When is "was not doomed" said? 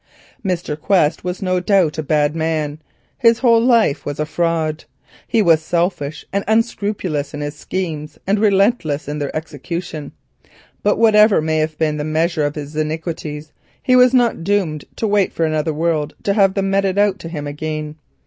13.95-14.85